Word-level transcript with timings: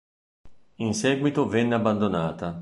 In 0.77 0.95
seguito 0.95 1.47
venne 1.47 1.75
abbandonata. 1.75 2.59